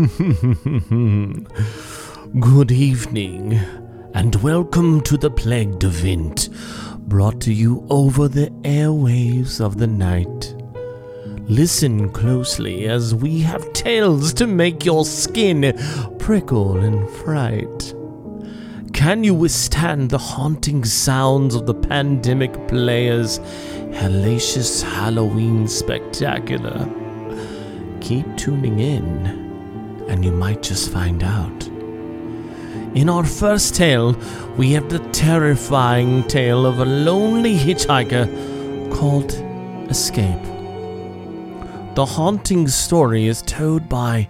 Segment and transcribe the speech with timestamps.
[2.40, 3.52] Good evening,
[4.14, 6.48] and welcome to the Plagued Event,
[7.00, 10.54] brought to you over the airwaves of the night.
[11.50, 15.78] Listen closely as we have tales to make your skin
[16.18, 17.94] prickle in fright.
[18.94, 23.38] Can you withstand the haunting sounds of the pandemic players'
[23.90, 26.88] hellacious Halloween spectacular?
[28.00, 29.49] Keep tuning in,
[30.10, 31.68] and you might just find out.
[32.96, 34.18] In our first tale,
[34.56, 38.26] we have the terrifying tale of a lonely hitchhiker
[38.92, 39.32] called
[39.88, 40.42] Escape.
[41.94, 44.28] The haunting story is told by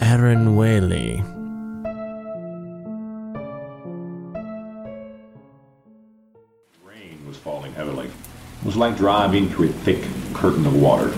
[0.00, 1.22] Aaron Whaley.
[6.82, 8.06] Rain was falling heavily.
[8.06, 11.14] It was like driving through a thick curtain of water.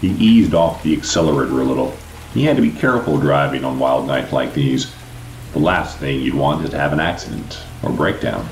[0.00, 1.96] He eased off the accelerator a little.
[2.34, 4.92] He had to be careful driving on wild nights like these.
[5.52, 8.48] The last thing you'd want is to have an accident or breakdown.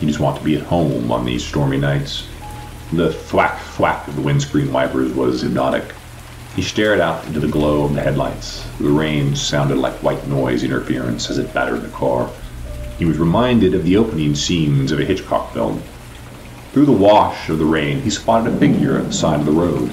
[0.00, 2.26] You just want to be at home on these stormy nights.
[2.92, 5.94] The thwack thwack of the windscreen wipers was hypnotic.
[6.56, 8.66] He stared out into the glow of the headlights.
[8.78, 12.28] The rain sounded like white noise interference as it battered the car.
[12.98, 15.82] He was reminded of the opening scenes of a Hitchcock film.
[16.72, 19.52] Through the wash of the rain, he spotted a figure at the side of the
[19.52, 19.90] road.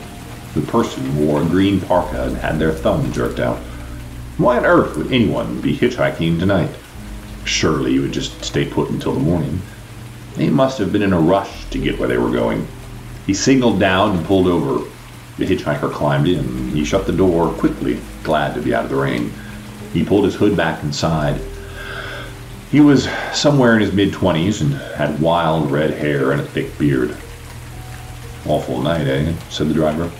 [0.58, 3.59] The person wore a green parka and had their thumb jerked out.
[4.38, 6.72] Why on earth would anyone be hitchhiking tonight?
[7.45, 9.61] Surely you would just stay put until the morning.
[10.36, 12.67] They must have been in a rush to get where they were going.
[13.27, 14.83] He signaled down and pulled over.
[15.38, 16.69] The hitchhiker climbed in.
[16.69, 19.32] He shut the door quickly, glad to be out of the rain.
[19.93, 21.39] He pulled his hood back inside.
[22.71, 26.76] He was somewhere in his mid twenties and had wild red hair and a thick
[26.80, 27.15] beard.
[28.48, 29.36] Awful night, eh?
[29.49, 30.11] said the driver.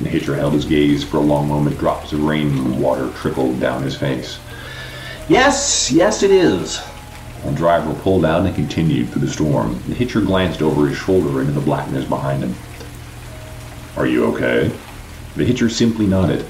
[0.00, 1.78] The hitcher held his gaze for a long moment.
[1.78, 4.38] Drops of rain water trickled down his face.
[5.28, 6.80] Yes, yes, it is.
[7.44, 9.80] The driver pulled out and continued through the storm.
[9.88, 12.54] The hitcher glanced over his shoulder into the blackness behind him.
[13.96, 14.72] Are you okay?
[15.36, 16.44] The hitcher simply nodded.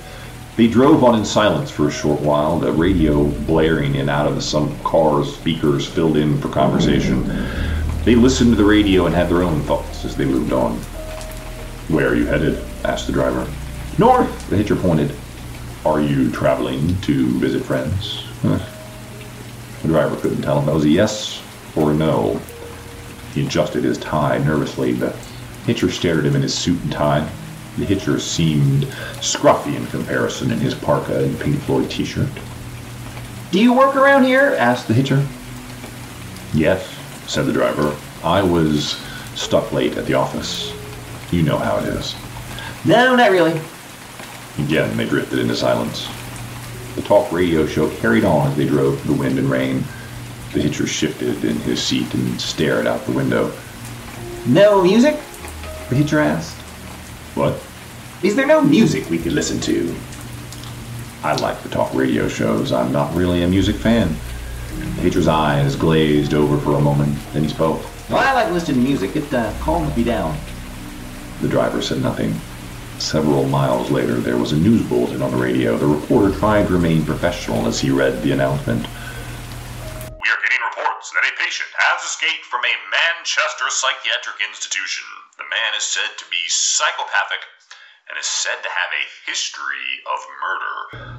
[0.57, 4.43] They drove on in silence for a short while, the radio blaring in out of
[4.43, 7.27] some car's speakers filled in for conversation.
[8.05, 10.77] They listened to the radio and had their own thoughts as they moved on.
[11.89, 12.63] Where are you headed?
[12.85, 13.47] Asked the driver.
[13.99, 15.15] North, the hitcher pointed.
[15.85, 18.25] Are you traveling to visit friends?
[18.43, 21.43] The driver couldn't tell if that was a yes
[21.75, 22.41] or a no.
[23.35, 24.93] He adjusted his tie nervously.
[24.93, 25.11] The
[25.67, 27.29] hitcher stared at him in his suit and tie.
[27.79, 28.85] The hitcher seemed
[29.21, 32.29] scruffy in comparison in his parka and Pink Floyd t-shirt.
[33.51, 34.55] Do you work around here?
[34.59, 35.27] asked the hitcher.
[36.55, 36.87] Yes,
[37.27, 37.97] said the driver.
[38.23, 39.01] I was
[39.35, 40.73] stuck late at the office.
[41.33, 42.15] You know how it is.
[42.85, 43.61] No, not really.
[44.59, 46.09] Again, they drifted into silence.
[46.97, 49.85] The talk radio show carried on as they drove through the wind and rain.
[50.53, 53.53] The hitcher shifted in his seat and stared out the window.
[54.47, 55.19] No music?
[55.89, 56.57] The hitcher asked.
[57.35, 57.63] What?
[58.23, 59.95] Is there no music we could listen to?
[61.23, 62.73] I like the talk radio shows.
[62.73, 64.15] I'm not really a music fan.
[64.97, 67.81] The hitcher's eyes glazed over for a moment, then he spoke.
[68.11, 69.17] Well, I like listening to music.
[69.17, 70.37] It uh, calms me down.
[71.41, 72.35] The driver said nothing.
[73.03, 75.77] Several miles later, there was a news bulletin on the radio.
[75.77, 78.87] The reporter tried to remain professional as he read the announcement.
[80.07, 85.03] We are getting reports that a patient has escaped from a Manchester psychiatric institution.
[85.37, 87.43] The man is said to be psychopathic
[88.09, 91.19] and is said to have a history of murder.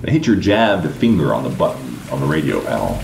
[0.00, 2.98] The hitcher jabbed a finger on the button on the radio panel.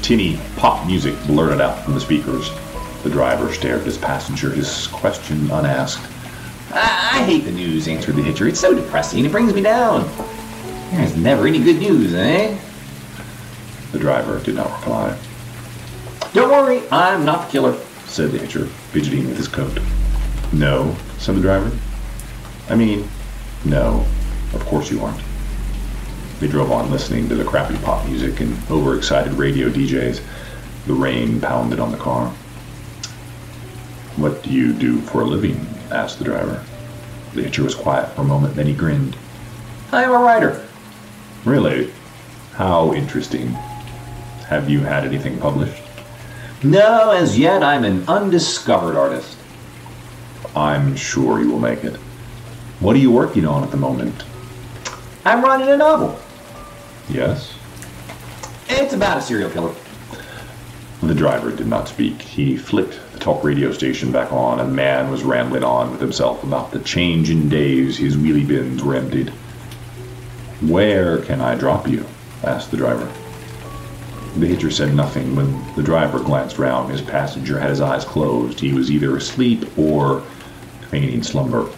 [0.00, 2.50] Tinny pop music blurted out from the speakers.
[3.02, 6.08] The driver stared at his passenger, his question unasked.
[6.72, 8.48] I, I hate the news, answered the hitcher.
[8.48, 9.24] It's so depressing.
[9.24, 10.08] It brings me down.
[10.90, 12.58] There's never any good news, eh?
[13.92, 15.18] The driver did not reply.
[16.32, 17.78] Don't worry, I'm not the killer.
[18.06, 19.78] said the hitcher, fidgeting with his coat.
[20.52, 21.70] No, said the driver.
[22.68, 23.08] I mean,
[23.64, 24.06] no,
[24.52, 25.22] of course you aren't.
[26.40, 30.22] They drove on listening to the crappy pop music and overexcited radio DJs.
[30.86, 32.28] The rain pounded on the car.
[34.16, 35.66] What do you do for a living?
[35.90, 36.64] Asked the driver.
[37.34, 39.16] The hitcher was quiet for a moment, then he grinned.
[39.92, 40.66] I'm a writer.
[41.44, 41.92] Really?
[42.54, 43.48] How interesting.
[44.48, 45.82] Have you had anything published?
[46.62, 49.36] No, as yet I'm an undiscovered artist.
[50.56, 51.96] I'm sure you will make it.
[52.80, 54.24] What are you working on at the moment?
[55.24, 56.18] I'm writing a novel.
[57.08, 57.54] Yes?
[58.68, 59.74] It's about a serial killer.
[61.02, 62.20] The driver did not speak.
[62.20, 66.70] He flicked talk radio station back on, the man was rambling on with himself about
[66.70, 69.30] the change in days his wheelie bins were emptied.
[70.60, 72.06] Where can I drop you?
[72.42, 73.10] asked the driver.
[74.36, 75.34] The hitcher said nothing.
[75.34, 78.60] When the driver glanced round, his passenger had his eyes closed.
[78.60, 80.22] He was either asleep or
[80.90, 81.68] feigning slumber.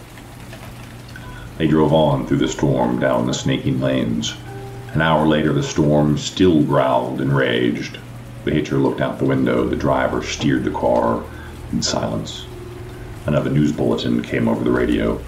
[1.57, 4.35] They drove on through the storm down the snaking lanes.
[4.93, 7.97] An hour later, the storm still growled and raged.
[8.43, 9.69] The hitcher looked out the window.
[9.69, 11.23] The driver steered the car
[11.71, 12.47] in silence.
[13.27, 15.21] Another news bulletin came over the radio.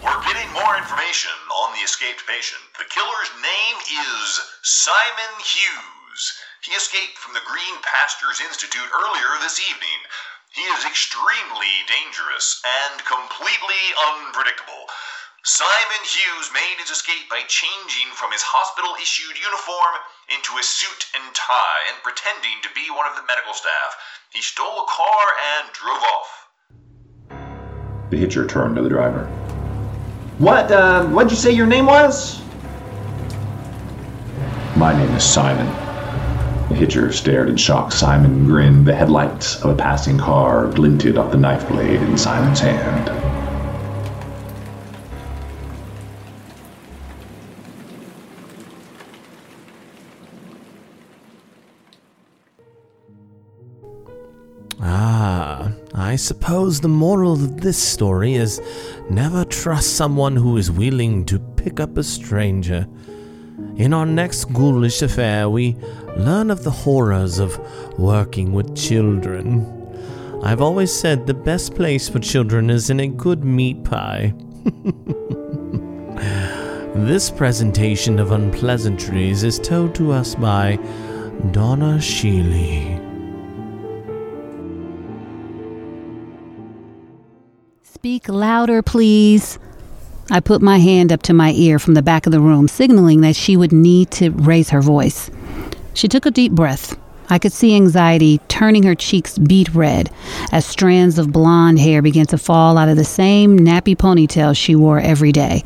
[0.00, 2.64] We're getting more information on the escaped patient.
[2.80, 6.32] The killer's name is Simon Hughes.
[6.64, 10.00] He escaped from the Green Pastures Institute earlier this evening.
[10.48, 13.84] He is extremely dangerous and completely
[14.16, 14.88] unpredictable.
[15.46, 20.00] Simon Hughes made his escape by changing from his hospital issued uniform
[20.32, 23.92] into a suit and tie and pretending to be one of the medical staff.
[24.32, 25.24] He stole a car
[25.60, 26.30] and drove off.
[28.08, 29.26] The hitcher turned to the driver.
[30.38, 32.40] What, uh, what'd you say your name was?
[34.76, 35.66] My name is Simon.
[36.70, 37.92] The hitcher stared in shock.
[37.92, 38.86] Simon grinned.
[38.86, 43.23] The headlights of a passing car glinted off the knife blade in Simon's hand.
[56.14, 58.62] I suppose the moral of this story is
[59.10, 62.86] never trust someone who is willing to pick up a stranger.
[63.74, 65.74] In our next ghoulish affair, we
[66.16, 67.58] learn of the horrors of
[67.98, 69.66] working with children.
[70.44, 74.34] I've always said the best place for children is in a good meat pie.
[76.94, 80.76] this presentation of unpleasantries is told to us by
[81.50, 82.93] Donna Sheely.
[87.94, 89.58] Speak louder, please.
[90.28, 93.20] I put my hand up to my ear from the back of the room, signaling
[93.20, 95.30] that she would need to raise her voice.
[95.94, 96.98] She took a deep breath.
[97.30, 100.10] I could see anxiety turning her cheeks beet red
[100.50, 104.74] as strands of blonde hair began to fall out of the same nappy ponytail she
[104.74, 105.62] wore every day.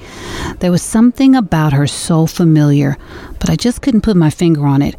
[0.60, 2.98] There was something about her so familiar,
[3.40, 4.96] but I just couldn't put my finger on it.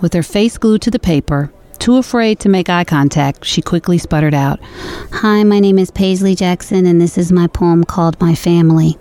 [0.00, 1.52] With her face glued to the paper,
[1.82, 4.60] too afraid to make eye contact, she quickly sputtered out,
[5.10, 8.96] Hi, my name is Paisley Jackson, and this is my poem called My Family.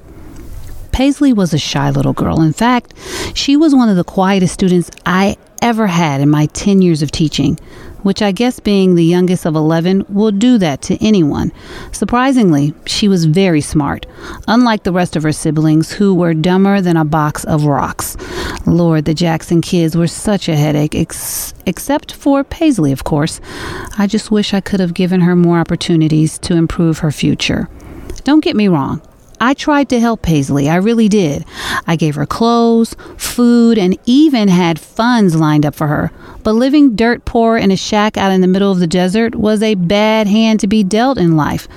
[0.92, 2.42] Paisley was a shy little girl.
[2.42, 2.96] In fact,
[3.36, 7.12] she was one of the quietest students I ever had in my 10 years of
[7.12, 7.60] teaching,
[8.04, 11.52] which I guess being the youngest of 11 will do that to anyone.
[11.92, 14.06] Surprisingly, she was very smart,
[14.48, 18.18] unlike the rest of her siblings who were dumber than a box of rocks.
[18.66, 23.42] Lord, the Jackson kids were such a headache, ex- except for Paisley, of course.
[23.98, 27.70] I just wish I could have given her more opportunities to improve her future.
[28.24, 29.02] Don't get me wrong.
[29.44, 30.70] I tried to help Paisley.
[30.70, 31.46] I really did.
[31.88, 36.12] I gave her clothes, food, and even had funds lined up for her.
[36.44, 39.64] But living dirt poor in a shack out in the middle of the desert was
[39.64, 41.68] a bad hand to be dealt in life.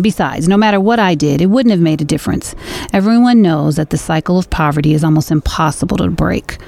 [0.00, 2.54] Besides, no matter what I did, it wouldn't have made a difference.
[2.92, 6.58] Everyone knows that the cycle of poverty is almost impossible to break.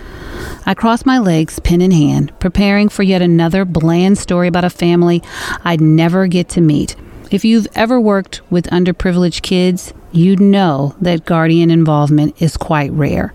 [0.66, 4.70] I crossed my legs, pen in hand, preparing for yet another bland story about a
[4.70, 5.22] family
[5.64, 6.96] I'd never get to meet.
[7.30, 13.32] If you've ever worked with underprivileged kids, you'd know that guardian involvement is quite rare.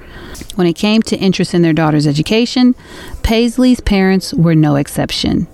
[0.56, 2.76] When it came to interest in their daughter's education,
[3.24, 5.48] Paisley's parents were no exception.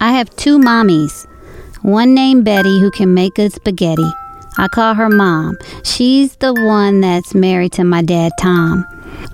[0.00, 1.26] I have two mommies.
[1.82, 4.10] One named Betty who can make good spaghetti.
[4.58, 5.56] I call her mom.
[5.84, 8.82] She's the one that's married to my dad, Tom.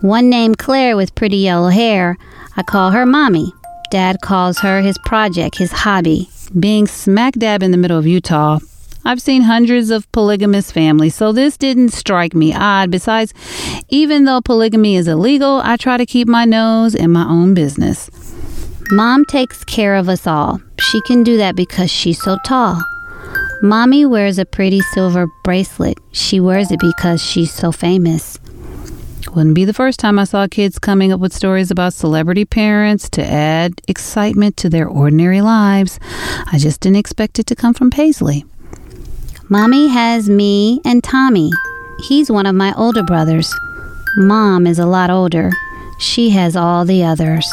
[0.03, 2.19] One named Claire with pretty yellow hair.
[2.57, 3.51] I call her mommy.
[3.91, 6.29] Dad calls her his project, his hobby.
[6.59, 8.59] Being smack dab in the middle of Utah,
[9.07, 12.91] I've seen hundreds of polygamous families, so this didn't strike me odd.
[12.91, 13.33] Besides,
[13.89, 18.11] even though polygamy is illegal, I try to keep my nose in my own business.
[18.91, 20.61] Mom takes care of us all.
[20.79, 22.79] She can do that because she's so tall.
[23.63, 25.97] Mommy wears a pretty silver bracelet.
[26.13, 28.39] She wears it because she's so famous.
[29.31, 33.09] Wouldn't be the first time I saw kids coming up with stories about celebrity parents
[33.11, 35.99] to add excitement to their ordinary lives.
[36.53, 38.45] I just didn't expect it to come from Paisley.
[39.49, 41.51] Mommy has me and Tommy.
[42.01, 43.55] He's one of my older brothers.
[44.17, 45.51] Mom is a lot older.
[45.99, 47.51] She has all the others.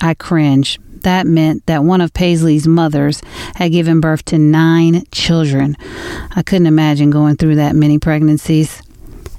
[0.00, 0.80] I cringe.
[1.02, 3.20] That meant that one of Paisley's mothers
[3.54, 5.76] had given birth to nine children.
[6.34, 8.82] I couldn't imagine going through that many pregnancies.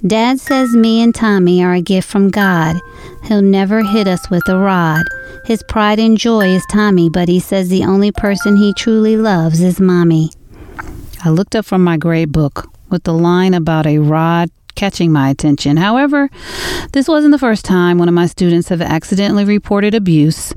[0.06, 2.78] Dad says me and Tommy are a gift from God.
[3.26, 5.04] He'll never hit us with a rod.
[5.44, 9.60] His pride and joy is Tommy, but he says the only person he truly loves
[9.60, 10.32] is Mommy.
[11.26, 15.30] I looked up from my grade book with the line about a rod catching my
[15.30, 15.76] attention.
[15.76, 16.30] However,
[16.94, 20.54] this wasn't the first time one of my students have accidentally reported abuse.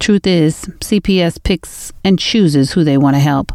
[0.00, 3.52] Truth is, CPS picks and chooses who they want to help.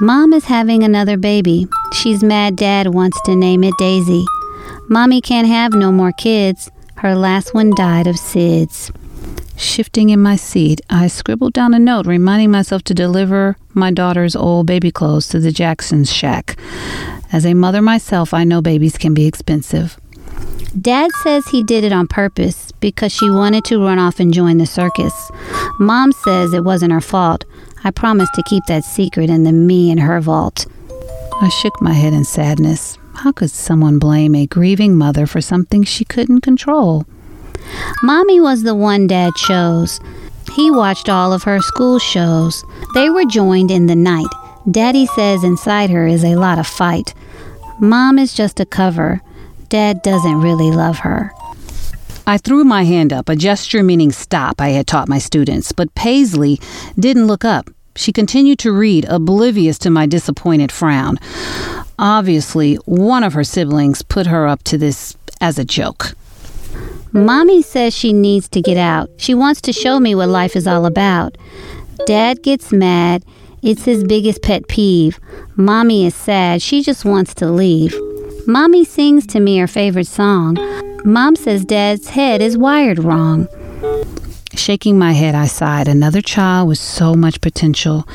[0.00, 1.66] Mom is having another baby.
[1.92, 4.24] She's mad dad wants to name it Daisy.
[4.88, 6.70] Mommy can't have no more kids.
[6.98, 8.94] Her last one died of SIDS.
[9.56, 14.36] Shifting in my seat, I scribbled down a note reminding myself to deliver my daughter's
[14.36, 16.56] old baby clothes to the Jackson's shack.
[17.32, 19.98] As a mother myself, I know babies can be expensive.
[20.80, 24.58] Dad says he did it on purpose because she wanted to run off and join
[24.58, 25.32] the circus.
[25.80, 27.44] Mom says it wasn't her fault.
[27.84, 30.66] I promised to keep that secret in the me and her vault.
[31.40, 32.98] I shook my head in sadness.
[33.14, 37.06] How could someone blame a grieving mother for something she couldn't control?
[38.02, 40.00] Mommy was the one Dad chose.
[40.54, 42.64] He watched all of her school shows.
[42.94, 44.26] They were joined in the night.
[44.70, 47.14] Daddy says inside her is a lot of fight.
[47.80, 49.22] Mom is just a cover.
[49.68, 51.32] Dad doesn't really love her.
[52.28, 55.94] I threw my hand up, a gesture meaning stop I had taught my students, but
[55.94, 56.60] Paisley
[56.98, 57.70] didn't look up.
[57.96, 61.16] She continued to read, oblivious to my disappointed frown.
[61.98, 66.12] Obviously, one of her siblings put her up to this as a joke.
[67.12, 69.08] Mommy says she needs to get out.
[69.16, 71.38] She wants to show me what life is all about.
[72.04, 73.24] Dad gets mad.
[73.62, 75.18] It's his biggest pet peeve.
[75.56, 76.60] Mommy is sad.
[76.60, 77.94] She just wants to leave.
[78.46, 80.58] Mommy sings to me her favorite song.
[81.04, 83.48] Mom says Dad's head is wired wrong.
[84.54, 85.88] Shaking my head, I sighed.
[85.88, 88.06] Another child with so much potential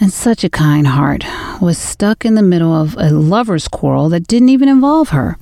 [0.00, 1.24] and such a kind heart
[1.60, 5.36] was stuck in the middle of a lover's quarrel that didn't even involve her.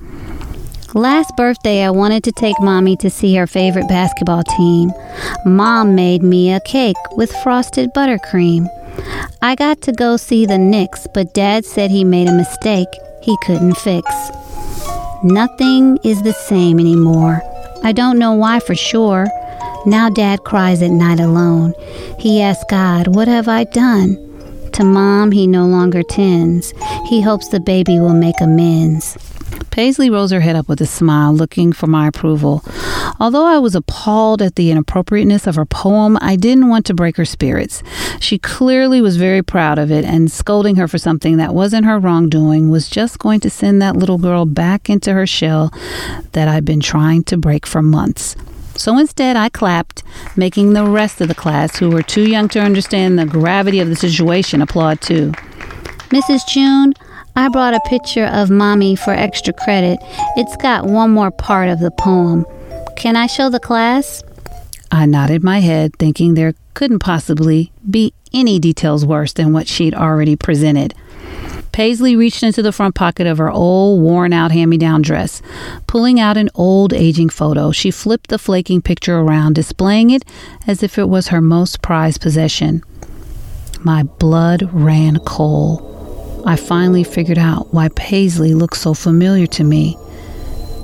[0.93, 4.91] Last birthday, I wanted to take Mommy to see her favorite basketball team.
[5.45, 8.67] Mom made me a cake with frosted buttercream.
[9.41, 12.89] I got to go see the Knicks, but Dad said he made a mistake
[13.21, 14.09] he couldn't fix.
[15.23, 17.41] Nothing is the same anymore.
[17.83, 19.27] I don't know why for sure.
[19.85, 21.75] Now Dad cries at night alone.
[22.17, 24.17] He asks God, What have I done?
[24.73, 26.73] To Mom, he no longer tends.
[27.07, 29.15] He hopes the baby will make amends.
[29.71, 32.63] Paisley rose her head up with a smile, looking for my approval.
[33.19, 37.17] Although I was appalled at the inappropriateness of her poem, I didn't want to break
[37.17, 37.81] her spirits.
[38.19, 41.97] She clearly was very proud of it, and scolding her for something that wasn't her
[41.97, 45.73] wrongdoing was just going to send that little girl back into her shell
[46.33, 48.35] that I'd been trying to break for months.
[48.75, 50.03] So instead, I clapped,
[50.35, 53.89] making the rest of the class, who were too young to understand the gravity of
[53.89, 55.31] the situation, applaud too.
[56.09, 56.45] Mrs.
[56.47, 56.93] June,
[57.35, 59.99] I brought a picture of Mommy for extra credit.
[60.35, 62.45] It's got one more part of the poem.
[62.97, 64.21] Can I show the class?
[64.91, 69.95] I nodded my head, thinking there couldn't possibly be any details worse than what she'd
[69.95, 70.93] already presented.
[71.71, 75.41] Paisley reached into the front pocket of her old, worn out hand me down dress.
[75.87, 80.25] Pulling out an old, aging photo, she flipped the flaking picture around, displaying it
[80.67, 82.83] as if it was her most prized possession.
[83.79, 85.87] My blood ran cold.
[86.45, 89.95] I finally figured out why Paisley looked so familiar to me.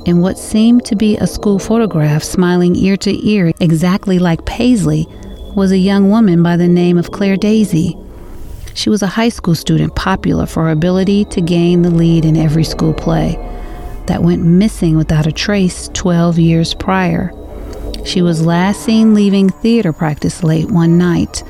[0.05, 5.07] In what seemed to be a school photograph, smiling ear to ear exactly like Paisley,
[5.55, 7.97] was a young woman by the name of Claire Daisy.
[8.75, 12.37] She was a high school student popular for her ability to gain the lead in
[12.37, 13.35] every school play
[14.05, 17.31] that went missing without a trace 12 years prior.
[18.05, 21.43] She was last seen leaving theater practice late one night,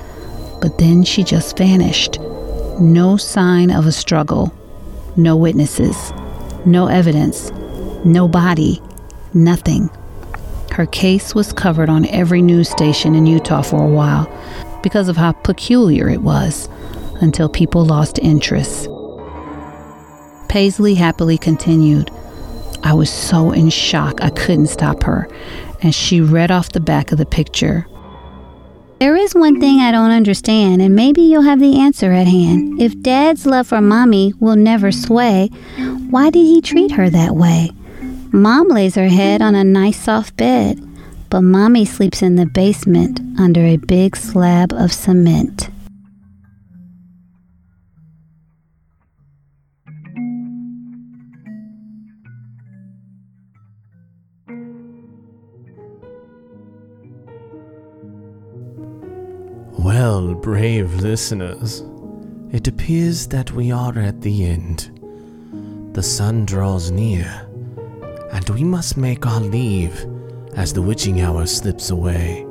[0.62, 2.18] but then she just vanished.
[2.80, 4.54] No sign of a struggle,
[5.16, 6.14] no witnesses,
[6.64, 7.52] no evidence,
[8.06, 8.80] no body,
[9.34, 9.90] nothing.
[10.72, 14.32] Her case was covered on every news station in Utah for a while
[14.84, 16.70] because of how peculiar it was,
[17.20, 18.88] until people lost interest.
[20.48, 22.12] Paisley happily continued.
[22.84, 25.28] I was so in shock I couldn't stop her,
[25.82, 27.88] and she read off the back of the picture.
[29.00, 32.82] There is one thing I don't understand, and maybe you'll have the answer at hand.
[32.82, 35.50] If Dad's love for Mommy will never sway,
[36.10, 37.70] why did he treat her that way?
[38.32, 40.82] Mom lays her head on a nice soft bed,
[41.30, 45.70] but Mommy sleeps in the basement under a big slab of cement.
[60.10, 61.84] Well, brave listeners,
[62.54, 64.90] it appears that we are at the end.
[65.92, 67.46] The sun draws near,
[68.32, 70.06] and we must make our leave
[70.56, 72.48] as the witching hour slips away.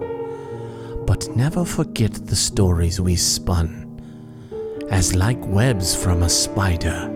[1.07, 4.03] But never forget the stories we spun,
[4.91, 7.11] as like webs from a spider,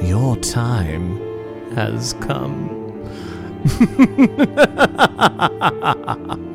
[0.00, 1.18] your time
[1.74, 2.70] has come.